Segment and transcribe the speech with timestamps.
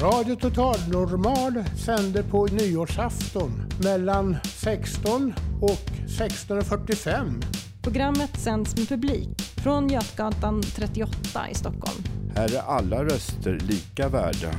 [0.00, 3.50] Radio Total Normal sänder på nyårsafton
[3.82, 7.44] mellan 16 och 16.45.
[7.82, 12.02] Programmet sänds med publik från Götgatan 38 i Stockholm.
[12.36, 14.50] Här är alla röster lika värda.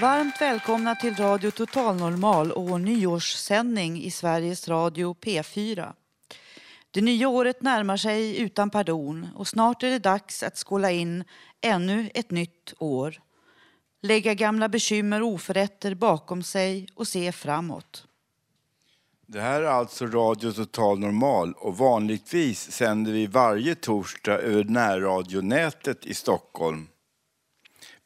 [0.00, 5.92] Varmt välkomna till Radio Total Normal och vår nyårssändning i Sveriges Radio P4.
[6.90, 11.24] Det nya året närmar sig utan pardon och snart är det dags att skåla in
[11.60, 13.20] ännu ett nytt år.
[14.02, 18.06] Lägga gamla bekymmer och oförrätter bakom sig och se framåt.
[19.26, 26.06] Det här är alltså Radio Total Normal och vanligtvis sänder vi varje torsdag över närradionätet
[26.06, 26.88] i Stockholm.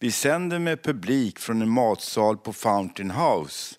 [0.02, 3.76] Vi sänder med publik från en matsal på Fountain House,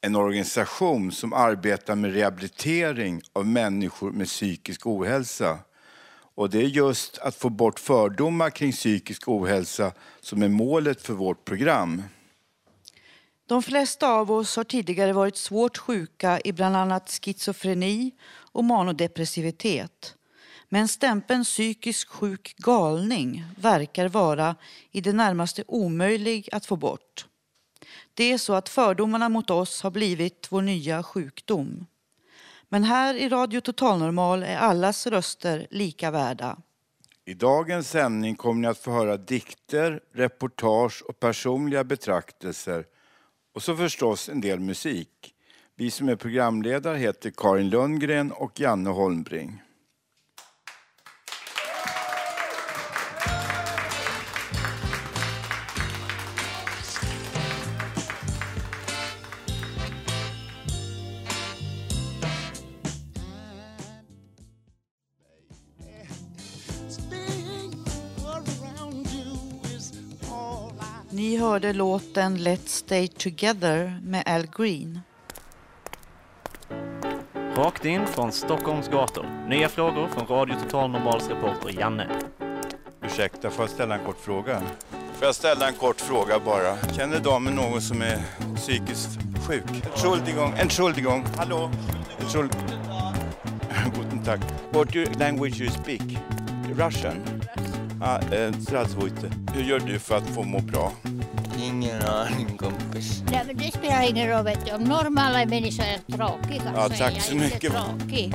[0.00, 5.58] en organisation som arbetar med rehabilitering av människor med psykisk ohälsa.
[6.34, 11.14] Och det är just att få bort fördomar kring psykisk ohälsa som är målet för
[11.14, 12.02] vårt program.
[13.48, 18.10] De flesta av oss har tidigare varit svårt sjuka i bland annat schizofreni
[18.52, 20.14] och manodepressivitet.
[20.68, 24.56] Men stämpeln psykisk sjuk galning verkar vara
[24.90, 27.26] i det närmaste omöjlig att få bort.
[28.14, 31.86] Det är så att fördomarna mot oss har blivit vår nya sjukdom.
[32.68, 36.56] Men här i Radio Totalnormal är allas röster lika värda.
[37.24, 42.84] I dagens sändning kommer ni att få höra dikter, reportage och personliga betraktelser
[43.54, 45.34] och så förstås en del musik.
[45.76, 49.62] Vi som är programledare heter Karin Lundgren och Janne Holmbring.
[71.18, 75.00] Ni hörde låten Let's Stay Together med Al Green.
[77.56, 79.46] Rakt in från Stockholms gator.
[79.48, 82.08] Nya frågor från Radio Total Normals reporter Janne.
[83.02, 84.62] Ursäkta, får jag ställa en kort fråga?
[85.14, 86.76] Får jag ställa en kort fråga bara?
[86.96, 88.18] Känner damen någon som är
[88.56, 89.64] psykiskt sjuk?
[89.84, 91.70] Entschuldigung, Entschuldigung, hallå?
[92.20, 92.50] Entschuld...
[93.96, 94.40] Guten Tag.
[94.70, 96.02] What language you speak?
[96.76, 97.37] Russian?
[98.00, 98.54] Ah, eh.
[99.54, 100.92] Hur gör du för att få må bra?
[101.62, 103.22] Ingen aning kompis.
[103.30, 104.72] Nej, men det spelar ingen roll vet du.
[104.72, 107.72] Om normala människor är tråkiga Ja, så är jag så inte mycket.
[107.72, 108.34] tråkig.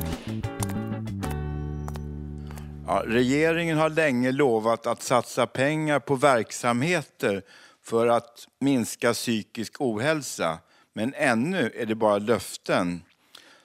[2.88, 7.42] Ja, regeringen har länge lovat att satsa pengar på verksamheter
[7.84, 10.58] för att minska psykisk ohälsa.
[10.94, 13.04] Men ännu är det bara löften.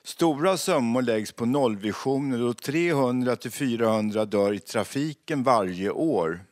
[0.09, 6.45] Stora summor läggs på nollvisioner och 300-400 dör i trafiken varje år.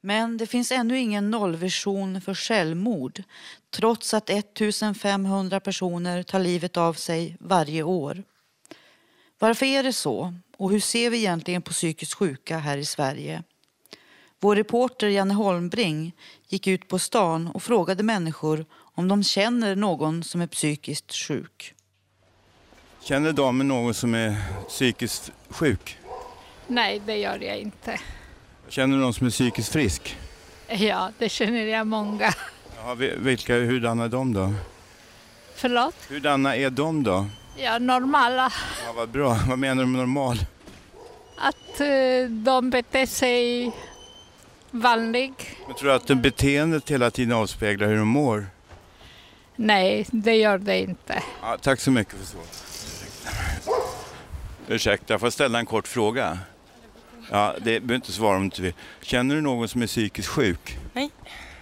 [0.00, 3.22] Men det finns ännu ingen nollvision för självmord
[3.70, 8.22] trots att 1500 personer tar livet av sig varje år.
[9.38, 10.34] Varför är det så?
[10.56, 13.42] Och hur ser vi egentligen på psykiskt sjuka här i Sverige?
[14.40, 16.12] Vår reporter Janne Holmbring
[16.48, 21.75] gick ut på stan och frågade människor om de känner någon som är psykiskt sjuk.
[23.08, 24.36] Känner damen någon som är
[24.68, 25.98] psykiskt sjuk?
[26.66, 28.00] Nej, det gör jag inte.
[28.68, 30.16] Känner du någon som är psykiskt frisk?
[30.68, 32.32] Ja, det känner jag många.
[32.84, 34.52] Ja, vi- vilka, hurdana är de då?
[35.54, 35.94] Förlåt?
[36.08, 37.26] Hurdana är de då?
[37.56, 38.52] Ja, normala.
[38.86, 39.38] Ja, vad bra.
[39.48, 40.38] Vad menar du med normal?
[41.36, 43.72] Att eh, de beter sig
[44.70, 45.32] vanlig.
[45.68, 48.46] Jag tror att beteendet hela tiden avspeglar hur de mår.
[49.56, 51.22] Nej, det gör det inte.
[51.42, 52.62] Ja, tack så mycket för svaret.
[54.68, 56.38] Ursäkta, jag får ställa en kort fråga?
[57.30, 58.74] Ja, det behöver inte svara om du vill.
[59.00, 60.78] Känner du någon som är psykiskt sjuk?
[60.92, 61.10] Nej.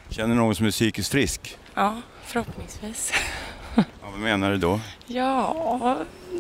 [0.09, 1.59] Känner du någon som är psykiskt frisk?
[1.75, 3.13] Ja, förhoppningsvis.
[3.77, 4.81] Ja, vad menar du då?
[5.07, 5.99] Ja,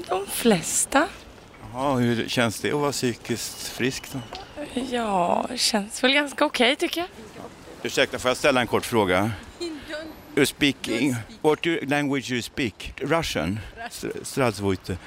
[0.08, 1.08] de flesta.
[1.72, 4.18] Jaha, hur känns det att vara psykiskt frisk då?
[4.90, 7.08] Ja, känns väl ganska okej tycker jag.
[7.82, 9.30] Ursäkta, får jag ställa en kort fråga?
[10.35, 10.77] You speak,
[11.41, 12.93] what you, language you speak?
[13.01, 13.59] Russian?
[14.23, 14.97] Здравствуйте.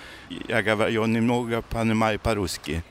[0.48, 2.82] Я говорю немного понимаю по-русски.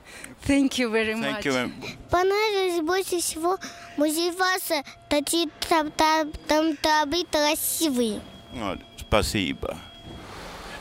[0.48, 1.44] Thank you very much.
[1.44, 1.72] Thank you.
[2.10, 3.58] Понравилось больше всего
[3.98, 4.82] музей Васа.
[5.10, 8.22] Такие там, там, там таблицы красивые.
[8.54, 9.78] Ja, spasiba.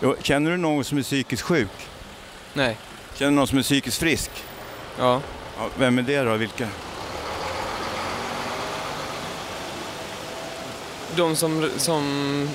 [0.01, 1.69] Jo, Känner du någon som är psykiskt sjuk?
[2.55, 2.77] Nej.
[3.15, 4.31] Känner du någon som är psykiskt frisk?
[4.99, 5.21] Ja.
[5.59, 6.37] Ja, vem är det då?
[6.37, 6.69] Vilka?
[11.18, 12.50] De som, som,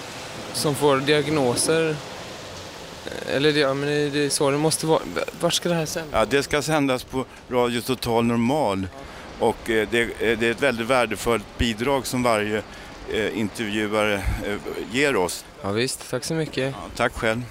[0.52, 1.96] som får diagnoser.
[3.28, 5.00] Eller det, ja, men det är så det måste vara.
[5.40, 6.12] Vart ska det här sändas?
[6.12, 8.86] Ja, det ska sändas på Radio Total Normal.
[9.38, 12.62] Och eh, det, eh, det är ett väldigt värdefullt bidrag som varje
[13.12, 14.22] eh, intervjuare
[14.92, 15.44] ger oss.
[15.62, 16.74] Ja, visst, tack så mycket.
[16.76, 17.42] Ja, tack själv.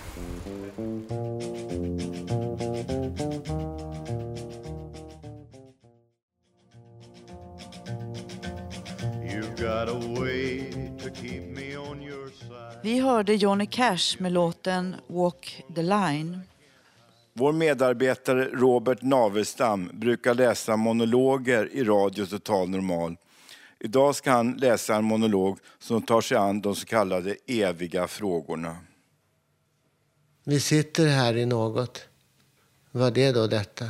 [12.83, 16.39] Vi hörde Johnny Cash med låten Walk the line.
[17.33, 23.15] Vår medarbetare Robert Navestam brukar läsa monologer i Radio Total Normal.
[23.79, 28.77] Idag ska han läsa en monolog som tar sig an de så kallade eviga frågorna.
[30.43, 32.07] Vi sitter här i något.
[32.91, 33.85] Vad är då detta?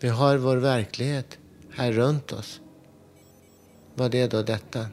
[0.00, 1.38] Vi har vår verklighet
[1.70, 2.60] här runt oss.
[3.94, 4.86] Vad är då detta?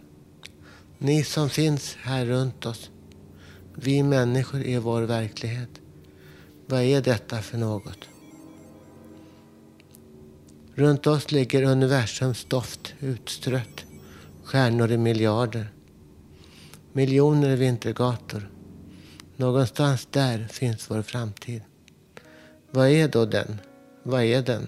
[1.01, 2.91] Ni som finns här runt oss.
[3.75, 5.69] Vi människor är vår verklighet.
[6.65, 8.09] Vad är detta för något?
[10.75, 13.85] Runt oss ligger universums doft utstrött.
[14.43, 15.71] Stjärnor i miljarder.
[16.93, 18.49] Miljoner vintergator.
[19.35, 21.61] Någonstans där finns vår framtid.
[22.71, 23.61] Vad är då den?
[24.03, 24.67] Vad är den?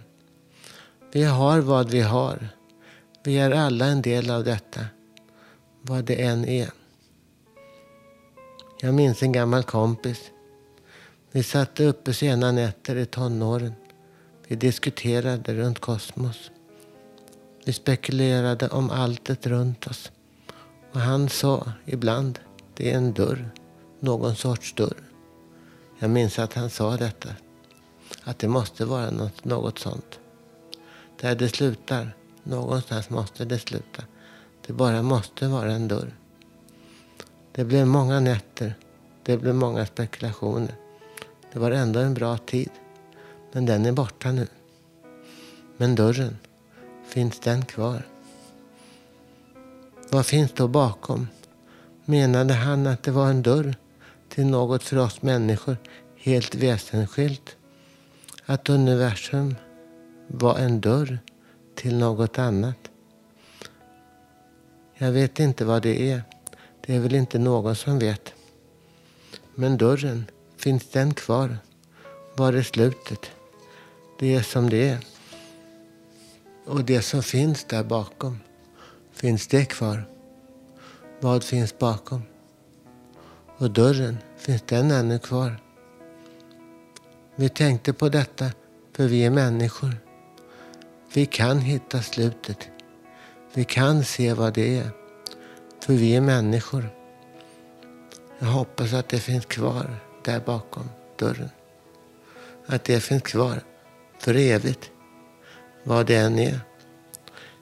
[1.12, 2.50] Vi har vad vi har.
[3.24, 4.86] Vi är alla en del av detta.
[5.82, 6.70] Vad det än är.
[8.82, 10.32] Jag minns en gammal kompis.
[11.32, 13.74] Vi satt uppe sena nätter i tonåren.
[14.48, 16.52] Vi diskuterade runt kosmos.
[17.66, 20.12] Vi spekulerade om alltet runt oss.
[20.92, 22.40] Och han sa ibland,
[22.76, 23.50] det är en dörr.
[24.00, 25.04] Någon sorts dörr.
[26.00, 27.30] Jag minns att han sa detta.
[28.24, 30.20] Att det måste vara något, något sånt.
[31.20, 34.04] Där det slutar, någonstans måste det sluta.
[34.68, 36.16] Det bara måste vara en dörr.
[37.52, 38.76] Det blev många nätter.
[39.24, 40.76] Det blev många spekulationer.
[41.54, 42.70] Det var ändå en bra tid.
[43.52, 44.48] Men den är borta nu.
[45.78, 46.38] Men dörren,
[47.06, 48.08] finns den kvar?
[50.10, 51.28] Vad finns då bakom?
[52.06, 53.76] Menade han att det var en dörr
[54.30, 55.78] till något för oss människor
[56.16, 57.56] helt väsensskilt?
[58.46, 59.56] Att universum
[60.28, 61.20] var en dörr
[61.76, 62.91] till något annat?
[65.02, 66.24] Jag vet inte vad det är.
[66.82, 68.34] Det är väl inte någon som vet.
[69.56, 70.26] Men dörren,
[70.58, 71.58] finns den kvar?
[72.36, 73.32] Var är slutet?
[74.20, 74.98] Det är som det är.
[76.66, 78.40] Och det som finns där bakom,
[79.12, 80.10] finns det kvar?
[81.20, 82.22] Vad finns bakom?
[83.58, 85.62] Och dörren, finns den ännu kvar?
[87.36, 88.52] Vi tänkte på detta
[88.94, 89.98] för vi är människor.
[91.14, 92.71] Vi kan hitta slutet.
[93.54, 94.90] Vi kan se vad det är.
[95.80, 96.90] För vi är människor.
[98.40, 101.50] Jag hoppas att det finns kvar där bakom dörren.
[102.66, 103.64] Att det finns kvar
[104.20, 104.92] för evigt.
[105.84, 106.60] Vad det än är.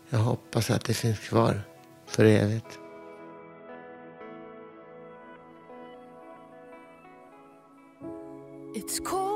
[0.10, 1.62] Jag hoppas att det finns kvar
[2.06, 2.80] för evigt.
[8.76, 9.29] It's cold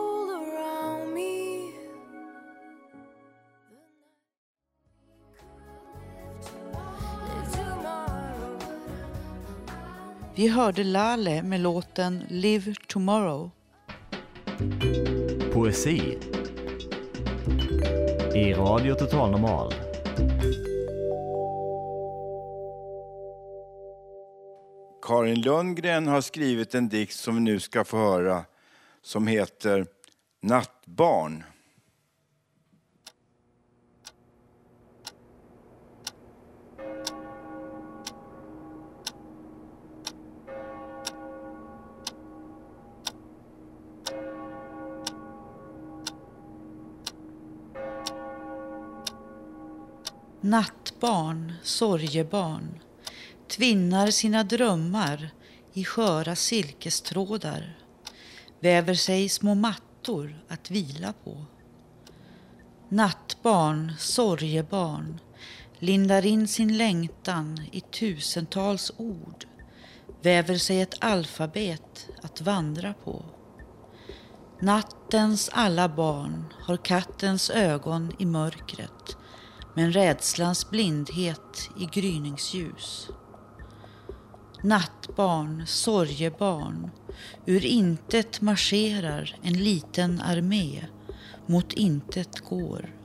[10.36, 13.52] Vi hörde Lale med låten Live Tomorrow.
[15.54, 16.18] Poesi
[18.36, 19.74] i Radio Total Normal.
[25.02, 28.46] Karin Lundgren har skrivit en dikt som vi nu ska få höra
[29.02, 29.86] som heter
[30.42, 31.44] Nattbarn.
[50.46, 52.80] Nattbarn, sorgebarn,
[53.48, 55.30] tvinnar sina drömmar
[55.74, 57.78] i sköra silkestrådar,
[58.60, 61.46] väver sig små mattor att vila på.
[62.90, 65.20] Nattbarn, sorgebarn,
[65.80, 69.46] lindar in sin längtan i tusentals ord,
[70.22, 73.26] väver sig ett alfabet att vandra på.
[74.60, 79.18] Nattens alla barn har kattens ögon i mörkret
[79.74, 83.10] men rädslans blindhet i gryningsljus.
[84.62, 86.92] Nattbarn, sorgebarn,
[87.46, 90.86] ur intet marscherar en liten armé,
[91.46, 92.96] mot intet går.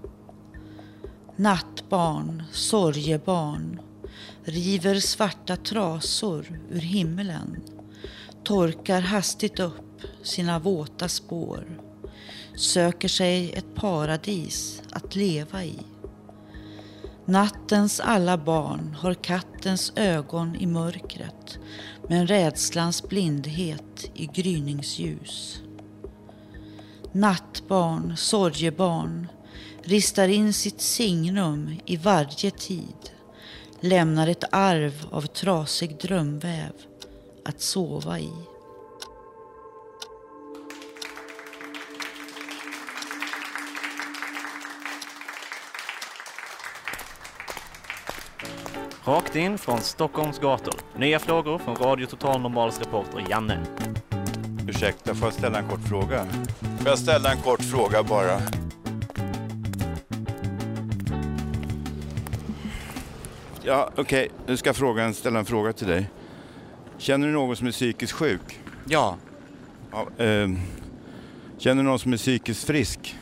[1.37, 3.81] Nattbarn, sorgebarn,
[4.45, 7.63] river svarta trasor ur himmelen,
[8.45, 11.81] torkar hastigt upp sina våta spår,
[12.55, 15.79] söker sig ett paradis att leva i.
[17.29, 21.59] Nattens alla barn har kattens ögon i mörkret
[22.09, 25.63] men rädslans blindhet i gryningsljus.
[27.13, 29.27] Nattbarn, sorgebarn,
[29.83, 33.11] ristar in sitt signum i varje tid,
[33.81, 36.73] lämnar ett arv av trasig drömväv
[37.45, 38.33] att sova i.
[49.09, 50.75] Rakt in från Stockholms gator.
[50.97, 53.67] Nya frågor från Radio Total Normals reporter Janne.
[54.69, 56.27] Ursäkta, får jag ställa en kort fråga?
[56.79, 58.41] Får jag ställa en kort fråga bara?
[63.63, 64.29] Ja, okej.
[64.47, 66.11] Nu ska jag ställa en fråga till dig.
[66.99, 68.61] Känner du någon som är psykiskt sjuk?
[68.89, 69.17] Ja.
[69.93, 70.59] ja ehm,
[71.59, 73.17] känner du någon som är psykiskt frisk?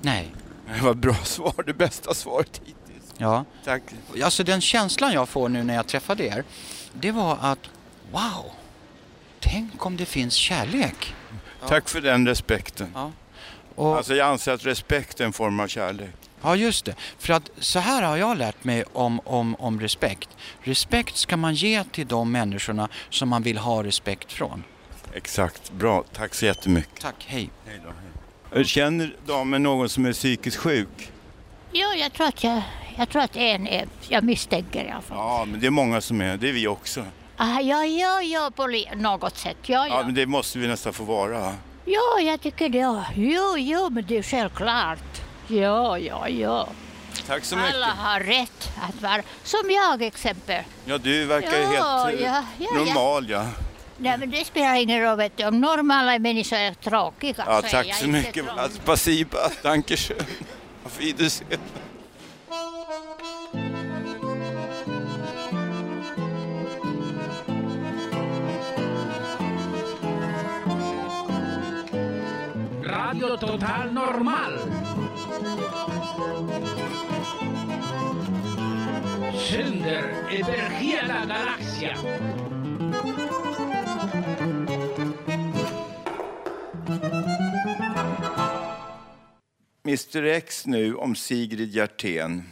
[0.00, 0.34] Nej.
[0.82, 1.62] Vad bra svar.
[1.66, 2.79] Det bästa svaret hittills.
[3.20, 3.44] Ja.
[3.64, 3.82] Tack.
[4.24, 6.44] Alltså den känslan jag får nu när jag träffade er,
[6.92, 7.58] det var att
[8.12, 8.52] wow,
[9.40, 11.14] tänk om det finns kärlek.
[11.68, 12.90] Tack för den respekten.
[12.94, 13.12] Ja.
[13.74, 16.10] Och, Alltså jag anser att respekt är en form av kärlek.
[16.42, 16.94] ja, just det.
[17.18, 20.28] För att så här har jag lärt mig om, om, om respekt.
[20.62, 24.64] Respekt ska man ge till de människorna som man vill ha respekt från.
[25.14, 25.72] Exakt.
[25.72, 26.04] Bra.
[26.12, 27.00] Tack så jättemycket.
[27.00, 27.50] Tack, hej.
[27.66, 27.92] Hej då.
[28.56, 28.64] hej.
[28.64, 31.12] Känner damen någon som är psykiskt sjuk?
[31.72, 32.62] Jo, jag tror att, jag,
[32.98, 35.16] jag tror att en är, jag misstänker i alla fall.
[35.18, 36.36] Ja, men det är många som är.
[36.36, 37.04] Det är vi också.
[37.36, 39.56] Ah, ja, ja, ja, på något sätt.
[39.62, 40.02] Ja, Ja, ja.
[40.06, 41.54] men det måste vi nästan få vara.
[41.84, 43.04] Ja, jag tycker det.
[43.14, 45.20] Jo, jo, men det är självklart.
[45.48, 46.68] Ja, ja, ja.
[47.26, 47.74] Tack så mycket.
[47.74, 50.64] Alla har rätt att vara, som jag exempel.
[50.84, 51.66] Ja, du verkar Ja,
[52.04, 52.84] helt eh, ja, ja, ja.
[52.84, 53.46] normal, ja.
[53.98, 55.44] Nej, men det spelar ingen roll, vet du.
[55.46, 58.34] Om normala människor är tråkiga Ja, så är tack jag så inte mycket.
[58.34, 58.50] tråkig.
[58.60, 59.38] Alltså, Spasiba.
[59.62, 60.16] Dankeschön.
[60.90, 61.60] Auf Wiedersehen.
[72.82, 74.58] Radio Total Normal.
[79.48, 82.59] Sänder över hela galaxen.
[89.84, 92.42] Mr X nu om Sigrid Hjertén.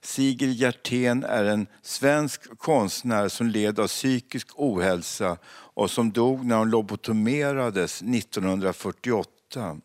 [0.00, 6.56] Sigrid Hjertén är en svensk konstnär som led av psykisk ohälsa och som dog när
[6.56, 9.80] hon lobotomerades 1948.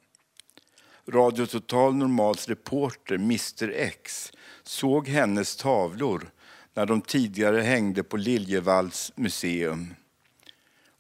[1.08, 4.32] Radio Total Normals reporter Mr X
[4.64, 6.30] såg hennes tavlor
[6.74, 9.96] när de tidigare hängde på Liljevalchs museum.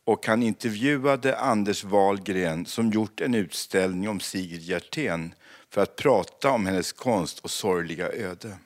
[0.03, 5.34] Och han intervjuade Anders Wahlgren som gjort en utställning om Sigrid Hjertén
[5.77, 8.57] för att prata om hennes konst och sorgliga öde.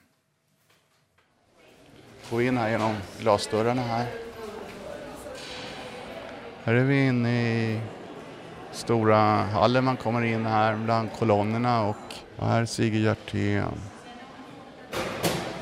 [2.30, 4.06] Gå in här genom glasdörrarna här.
[6.64, 7.80] Här är vi inne i
[8.70, 9.84] stora hallen.
[9.84, 13.80] Man kommer in här bland kolonnerna och här är Sigrid Hjertén.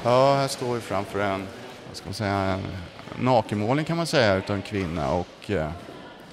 [0.03, 1.47] Ja, här står vi framför en,
[1.89, 2.63] vad ska man säga, en
[3.19, 5.71] nakenmålning kan man säga utav en kvinna och eh,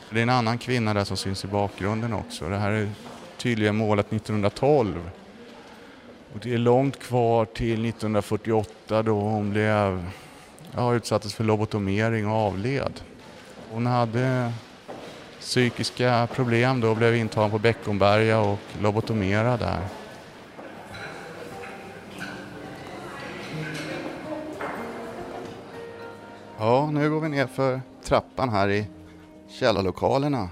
[0.09, 2.49] det är en annan kvinna där som syns i bakgrunden också.
[2.49, 2.89] Det här är
[3.37, 5.09] tydligen målat 1912.
[6.33, 10.05] Och det är långt kvar till 1948 då hon blev,
[10.75, 13.01] ja, utsattes för lobotomering och avled.
[13.71, 14.53] Hon hade
[15.39, 19.79] psykiska problem då och blev intagen på Beckomberga och lobotomerad där.
[26.59, 28.85] Ja, nu går vi ner för trappan här i
[29.49, 30.49] källarlokalerna.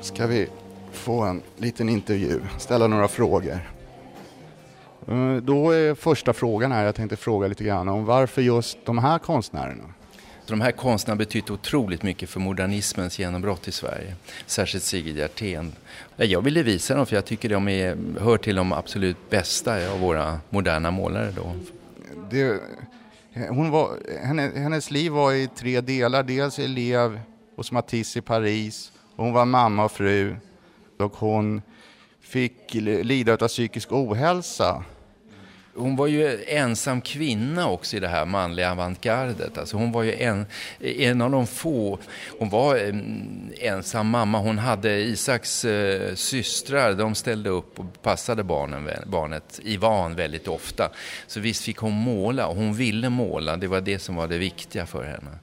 [0.00, 0.48] Ska vi
[1.02, 3.58] få en liten intervju, ställa några frågor.
[5.08, 8.98] Eh, Då är första frågan här, jag tänkte fråga lite grann om varför just de
[8.98, 9.84] här konstnärerna?
[10.46, 14.14] De här konstnärerna betytt otroligt mycket för modernismens genombrott i Sverige.
[14.46, 15.72] Särskilt Sigrid Hjertén.
[16.16, 19.90] Ja, Jag ville visa dem för jag tycker de är, hör till de absolut bästa
[19.92, 21.52] av våra moderna målare då.
[22.30, 22.60] det,
[23.48, 23.90] hon var,
[24.24, 26.22] henne, hennes liv var i tre delar.
[26.22, 27.20] Dels elev
[27.56, 28.92] hos Matisse i Paris.
[29.16, 30.36] Och hon var mamma och fru.
[31.02, 31.62] Och hon
[32.20, 34.84] fick lida av psykisk ohälsa.
[35.74, 39.58] Hon var ju ensam kvinna också i det här manliga avantgardet.
[39.58, 40.46] Alltså hon var ju en,
[40.80, 41.98] en av de få.
[42.38, 44.38] Hon var en, ensam mamma.
[44.38, 46.94] Hon hade Isaks eh, systrar.
[46.94, 50.90] De ställde upp och passade barnen, barnet Ivan väldigt ofta.
[51.26, 53.56] Så visst fick hon måla och hon ville måla.
[53.56, 55.38] Det var det som var det viktiga för henne.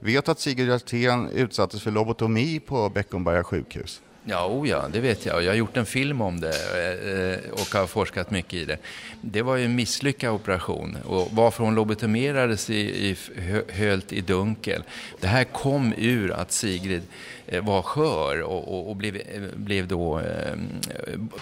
[0.00, 4.02] Vet att Sigrid Hjertén utsattes för lobotomi på Beckomberga sjukhus?
[4.24, 5.42] Ja, oh ja, det vet jag.
[5.42, 8.78] Jag har gjort en film om det eh, och har forskat mycket i det.
[9.20, 13.16] Det var ju en misslyckad operation och varför hon lobotomerades i, i,
[13.72, 14.82] hölt i dunkel.
[15.20, 17.02] Det här kom ur att Sigrid
[17.50, 20.54] Eh, var skör och, och, och blev, eh, blev då eh,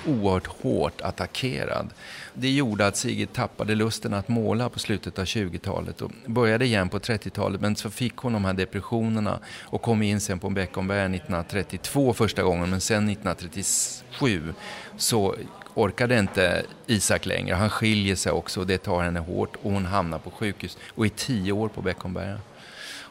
[0.07, 1.91] oerhört hårt attackerad.
[2.35, 6.89] Det gjorde att Sigrid tappade lusten att måla på slutet av 20-talet och började igen
[6.89, 11.05] på 30-talet men så fick hon de här depressionerna och kom in sen på Beckomberga
[11.05, 14.55] 1932 första gången men sen 1937
[14.97, 15.35] så
[15.75, 17.55] orkade inte Isak längre.
[17.55, 21.05] Han skiljer sig också och det tar henne hårt och hon hamnar på sjukhus och
[21.05, 22.39] är tio år på Beckomberga.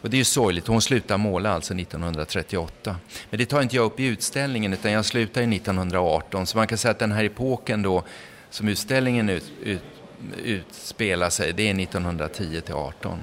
[0.05, 0.67] Och det är ju sorgligt.
[0.67, 2.95] Hon slutar måla alltså 1938.
[3.29, 6.45] Men det tar inte jag upp i utställningen utan jag slutar 1918.
[6.45, 8.03] Så man kan säga att den här epoken då
[8.49, 9.81] som utställningen ut, ut,
[10.43, 13.19] utspelar sig, det är 1910 till 18.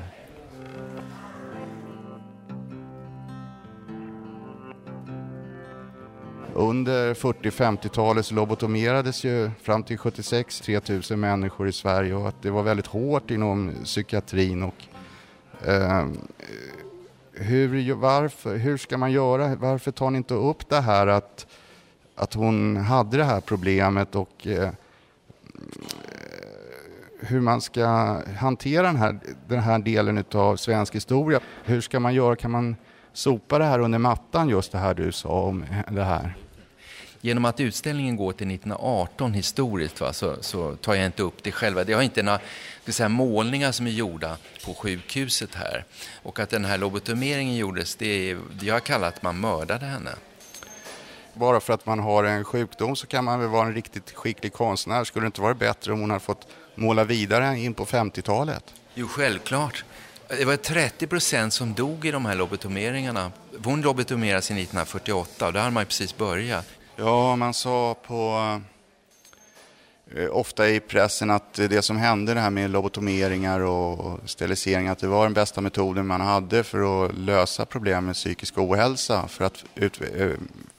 [6.54, 12.50] Under 40-50-talet så lobotomerades ju fram till 76 3000 människor i Sverige och att det
[12.50, 14.62] var väldigt hårt inom psykiatrin.
[14.62, 14.74] Och,
[15.66, 16.18] Ehm,
[17.32, 19.54] hur, varför, hur ska man göra?
[19.54, 21.46] Varför tar ni inte upp det här att,
[22.14, 24.70] att hon hade det här problemet och eh,
[27.20, 27.86] hur man ska
[28.38, 31.40] hantera den här, den här delen av svensk historia.
[31.64, 32.36] Hur ska man göra?
[32.36, 32.76] Kan man
[33.12, 36.34] sopa det här under mattan, just det här du sa om eh, det här?
[37.20, 41.52] Genom att utställningen går till 1918 historiskt va, så, så, tar jag inte upp det
[41.52, 41.84] själva.
[41.84, 42.38] Det har inte några
[42.90, 45.84] säga, målningar som är gjorda på sjukhuset här.
[46.22, 50.10] Och att den här lobotomeringen gjordes, det är, jag har kallat att man mördade henne
[51.34, 54.52] bara för att man har en sjukdom så kan man väl vara en riktigt skicklig
[54.52, 55.04] konstnär.
[55.04, 58.64] Skulle det inte vara bättre om hon hade fått måla vidare in på 50-talet?
[58.94, 59.84] Jo, självklart.
[60.28, 63.32] Det var 30 procent som dog i de här lobotomeringarna.
[63.64, 66.66] Hon lobotomerades 1948 och då hade man precis börjat.
[66.96, 68.60] Ja, man sa på
[70.16, 74.98] Eh, ofta i pressen att det som hände det här med lobotomeringar och sterilisering att
[74.98, 79.44] det var den bästa metoden man hade för att lösa problem med psykisk ohälsa för
[79.44, 80.30] att ut, eh,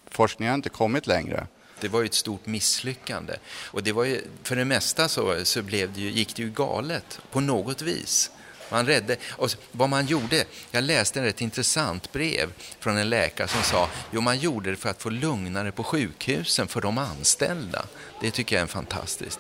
[0.10, 1.48] forskningen har inte kommit längre.
[1.80, 3.34] Det var ju ett stort misslyckande.
[3.46, 6.50] Och det var ju, för det mesta så, så blev det ju, gick det ju
[6.50, 8.32] galet på något vis.
[8.74, 13.48] Man räddade, och vad man gjorde, jag läste en rätt intressant brev från en läkare
[13.48, 17.86] som sa jo man gjorde det för att få lugnare på sjukhusen för de anställda.
[18.22, 19.40] Det tycker jag är fantastiskt.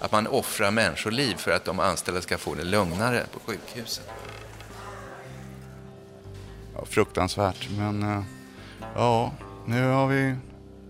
[0.00, 4.04] Att man offrar människoliv för att de anställda ska få det lugnare på sjukhusen.
[6.74, 8.22] Ja, fruktansvärt, men eh,
[8.94, 9.32] ja,
[9.66, 10.36] nu har vi,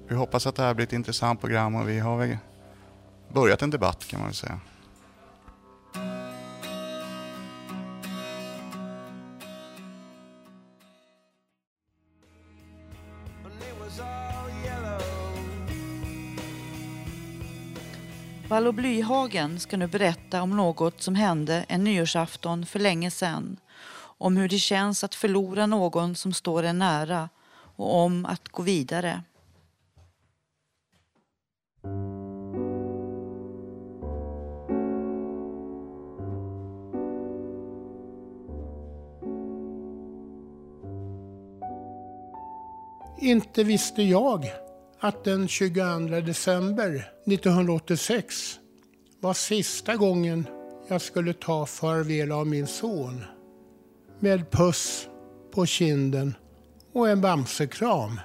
[0.08, 2.38] vi hoppas att det här blir ett intressant program och vi har väl
[3.32, 4.60] börjat en debatt kan man väl säga.
[18.48, 23.56] Vallo Blyhagen ska nu berätta om något som hände en nyårsafton för länge sedan.
[24.18, 27.28] Om hur det känns att förlora någon som står en nära
[27.76, 29.22] och om att gå vidare.
[43.24, 44.52] Inte visste jag
[45.00, 48.58] att den 22 december 1986
[49.20, 50.46] var sista gången
[50.88, 53.24] jag skulle ta farväl av min son.
[54.20, 55.08] Med puss
[55.54, 56.34] på kinden
[56.92, 58.20] och en bamsekram.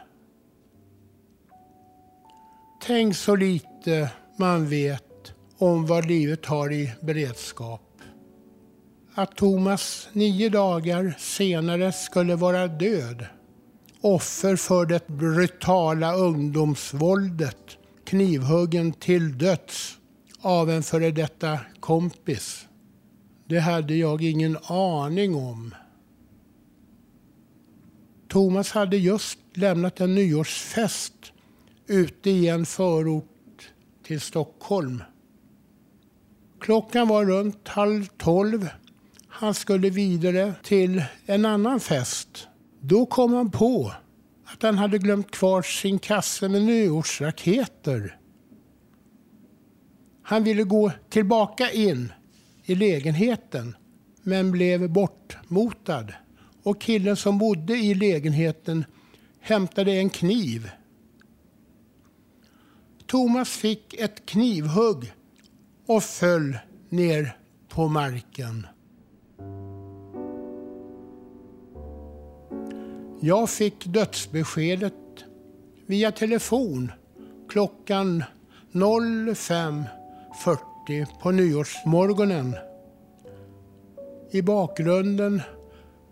[2.81, 8.01] Tänk så lite man vet om vad livet har i beredskap.
[9.15, 13.25] Att Thomas nio dagar senare skulle vara död.
[14.01, 17.77] Offer för det brutala ungdomsvåldet.
[18.05, 19.97] Knivhuggen till döds
[20.41, 22.65] av en före detta kompis.
[23.47, 25.75] Det hade jag ingen aning om.
[28.27, 31.13] Thomas hade just lämnat en nyårsfest
[31.87, 33.71] ute i en förort
[34.03, 35.03] till Stockholm.
[36.59, 38.69] Klockan var runt halv tolv.
[39.27, 42.48] Han skulle vidare till en annan fest.
[42.81, 43.93] Då kom han på
[44.45, 48.17] att han hade glömt kvar sin kasse med nyårsraketer.
[50.23, 52.13] Han ville gå tillbaka in
[52.63, 53.75] i lägenheten
[54.23, 56.13] men blev bortmotad.
[56.63, 58.85] Och killen som bodde i lägenheten
[59.39, 60.71] hämtade en kniv.
[63.05, 65.13] Thomas fick ett knivhugg
[65.85, 66.57] och föll
[66.89, 67.37] ner
[67.69, 68.67] på marken.
[73.21, 74.93] Jag fick dödsbeskedet
[75.85, 76.91] via telefon
[77.49, 78.23] klockan
[78.71, 82.55] 05.40 på nyårsmorgonen.
[84.31, 85.41] I bakgrunden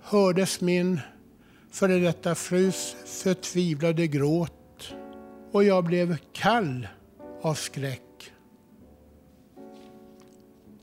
[0.01, 0.99] hördes min
[1.71, 4.93] före detta frus förtvivlade gråt
[5.51, 6.87] och jag blev kall
[7.41, 8.31] av skräck.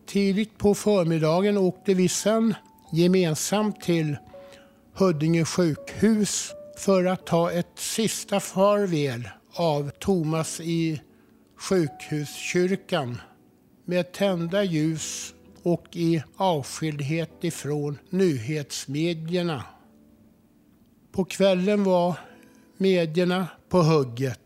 [0.07, 2.55] Tidigt på förmiddagen åkte vi sen
[2.93, 4.17] gemensamt till
[4.97, 11.01] Huddinge sjukhus för att ta ett sista farväl av Thomas i
[11.57, 13.21] sjukhuskyrkan
[13.85, 19.65] med tända ljus och i avskildhet ifrån nyhetsmedierna.
[21.13, 22.19] På kvällen var
[22.77, 24.41] medierna på hugget.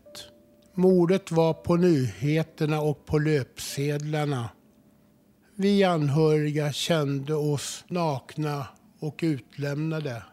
[0.73, 4.49] Mordet var på nyheterna och på löpsedlarna.
[5.55, 8.67] Vi anhöriga kände oss nakna
[8.99, 10.23] och utlämnade.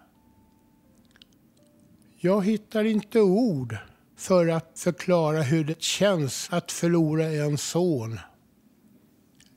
[2.27, 3.77] Jag hittar inte ord
[4.17, 8.21] för att förklara hur det känns att förlora en son.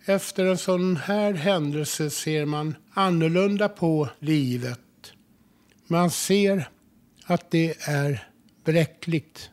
[0.05, 5.13] Efter en sån här händelse ser man annorlunda på livet.
[5.87, 6.69] Man ser
[7.25, 8.27] att det är
[8.65, 9.49] bräckligt.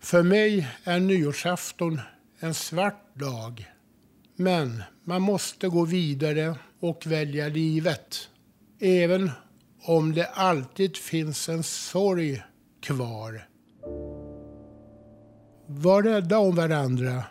[0.00, 2.00] För mig är nyårsafton
[2.38, 3.70] en svart dag.
[4.36, 8.28] Men man måste gå vidare och välja livet.
[8.80, 9.30] Även
[9.86, 12.42] om det alltid finns en sorg
[12.82, 13.48] kvar.
[15.66, 17.24] Var rädda om varandra.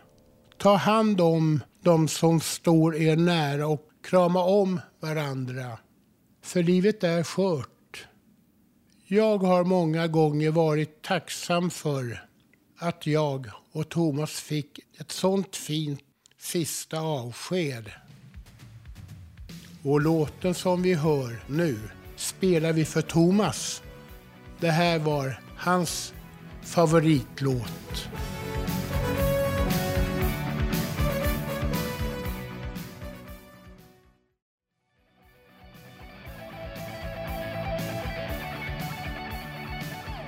[0.57, 5.77] Ta hand om de som står er nära och krama om varandra.
[6.43, 8.07] För livet är skört.
[9.05, 12.25] Jag har många gånger varit tacksam för
[12.77, 16.01] att jag och Thomas fick ett sånt fint
[16.39, 17.91] sista avsked.
[19.83, 21.79] Och låten som vi hör nu
[22.23, 23.83] spelar vi för Thomas.
[24.59, 26.13] Det här var hans
[26.62, 28.09] favoritlåt.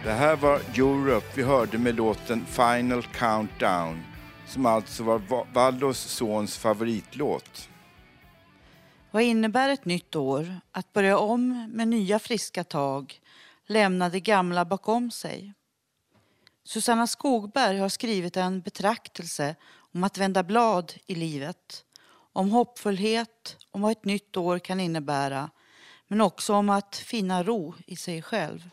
[0.03, 4.03] Det här var Europe vi hörde med låten Final Countdown
[4.47, 7.69] som alltså var Vallos sons favoritlåt.
[9.15, 10.59] Vad innebär ett nytt år?
[10.71, 13.21] Att börja om med nya friska tag,
[13.65, 15.53] lämna det gamla bakom sig.
[16.63, 19.55] Susanna Skogberg har skrivit en betraktelse
[19.93, 21.85] om att vända blad i livet.
[22.33, 25.49] Om hoppfullhet, om vad ett nytt år kan innebära,
[26.07, 28.69] men också om att finna ro i sig själv.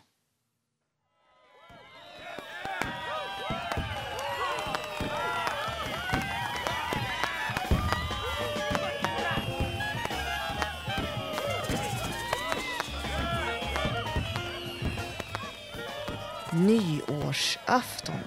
[16.55, 18.21] Nyårsafton.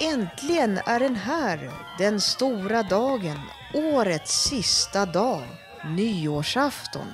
[0.00, 3.38] Äntligen är den här, den stora dagen,
[3.74, 5.42] årets sista dag,
[5.84, 7.06] nyårsafton.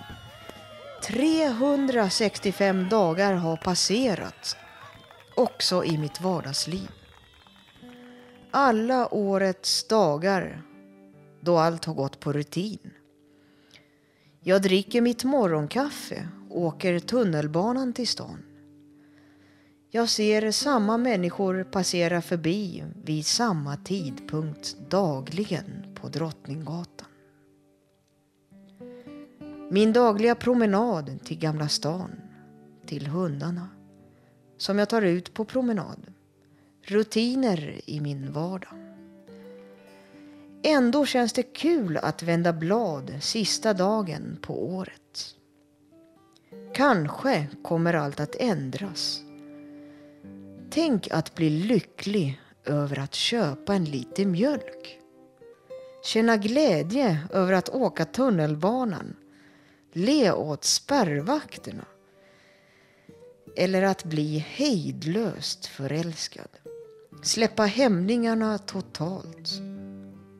[1.07, 4.57] 365 dagar har passerat,
[5.37, 6.91] också i mitt vardagsliv.
[8.51, 10.63] Alla årets dagar
[11.41, 12.91] då allt har gått på rutin.
[14.41, 18.48] Jag dricker mitt morgonkaffe, åker tunnelbanan till stan.
[19.91, 27.09] Jag ser samma människor passera förbi vid samma tidpunkt dagligen på Drottninggatan.
[29.71, 32.11] Min dagliga promenad till Gamla stan,
[32.87, 33.69] till hundarna
[34.57, 36.07] som jag tar ut på promenad.
[36.83, 38.75] Rutiner i min vardag.
[40.63, 45.35] Ändå känns det kul att vända blad sista dagen på året.
[46.75, 49.23] Kanske kommer allt att ändras.
[50.71, 55.01] Tänk att bli lycklig över att köpa en liter mjölk.
[56.05, 59.17] Känna glädje över att åka tunnelbanan.
[59.93, 61.85] Le åt spärrvakterna.
[63.57, 66.49] Eller att bli hejdlöst förälskad.
[67.23, 69.51] Släppa hämningarna totalt.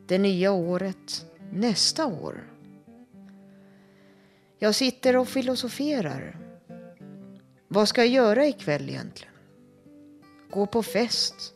[0.07, 2.53] Det nya året, nästa år?
[4.59, 6.39] Jag sitter och filosoferar.
[7.69, 9.38] Vad ska jag göra ikväll egentligen?
[10.51, 11.55] Gå på fest?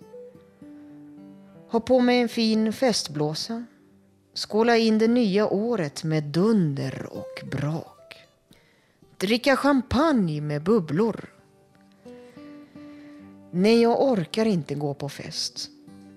[1.69, 3.65] Ha på mig en fin festblåsa?
[4.35, 8.17] Skåla in det nya året med dunder och brak?
[9.17, 11.33] Dricka champagne med bubblor?
[13.51, 15.71] Nej, jag orkar inte gå på fest.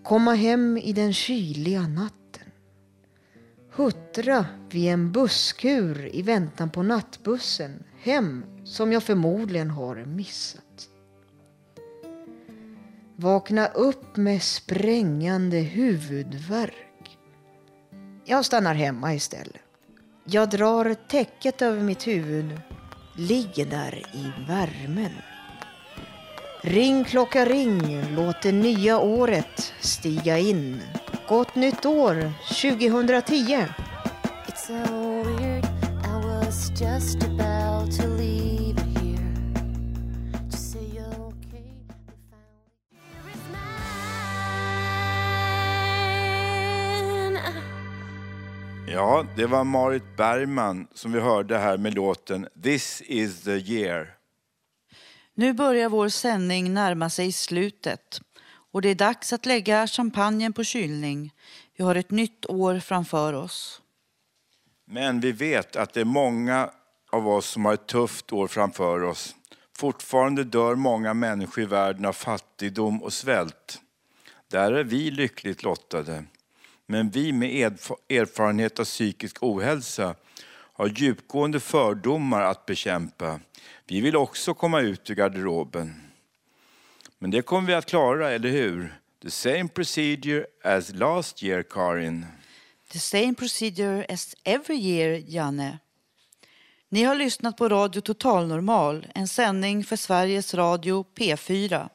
[0.04, 2.52] Komma hem i den kyliga natten.
[3.72, 10.90] Huttra vid en busskur i väntan på nattbussen hem som jag förmodligen har missat.
[13.18, 17.18] Vakna upp med sprängande huvudvärk.
[18.26, 19.62] Jag stannar hemma istället.
[20.26, 22.62] Jag drar täcket över mitt huvud,
[23.18, 25.12] ligger där i värmen.
[26.62, 30.82] Ring klocka ring, låt det nya året stiga in.
[31.28, 33.68] Gott nytt år 2010!
[48.96, 54.16] Ja, det var Marit Bergman som vi hörde här med låten This is the year.
[55.34, 58.22] Nu börjar vår sändning närma sig slutet
[58.72, 61.34] och det är dags att lägga champagnen på kylning.
[61.78, 63.82] Vi har ett nytt år framför oss.
[64.86, 66.70] Men vi vet att det är många
[67.12, 69.36] av oss som har ett tufft år framför oss.
[69.78, 73.82] Fortfarande dör många människor i världen av fattigdom och svält.
[74.52, 76.24] Där är vi lyckligt lottade.
[76.86, 77.50] Men vi med
[78.10, 80.16] erfarenhet av psykisk ohälsa
[80.74, 83.40] har djupgående fördomar att bekämpa.
[83.88, 86.02] Vi vill också komma ut ur garderoben.
[87.20, 89.00] Men det kommer vi att klara, eller hur?
[89.22, 92.26] The same procedure as last year, Karin.
[92.92, 95.80] The same procedure as every year, Janne.
[96.90, 101.90] Ni har lyssnat på Radio Total Normal, en sändning för Sveriges Radio P4.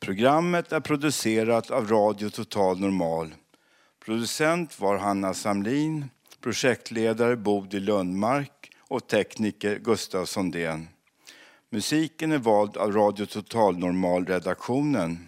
[0.00, 3.34] Programmet är producerat av Radio Total Normal.
[4.04, 10.88] Producent var Hanna Samlin, projektledare Bodil Lundmark och tekniker Gustav Sondén.
[11.70, 15.26] Musiken är vald av Radio Total Normal-redaktionen.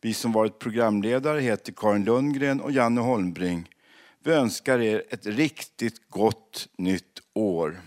[0.00, 3.68] Vi som varit programledare heter Karin Lundgren och Janne Holmbring.
[4.24, 7.80] Vi önskar er ett riktigt gott nytt år.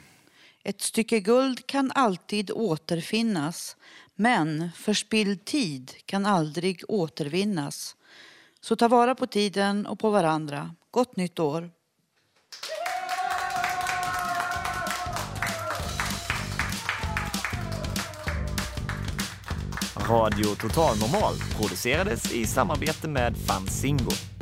[0.64, 3.78] Ett stycke guld kan alltid återfinnas,
[4.16, 7.96] men förspilld tid kan aldrig återvinnas.
[8.62, 10.76] Så ta vara på tiden och på varandra.
[10.92, 11.70] Gott nytt år!
[20.10, 24.35] Radio Total Normal producerades i samarbete med Fanzingo.